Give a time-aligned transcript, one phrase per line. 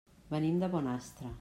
[0.31, 1.29] Venim de Bonastre.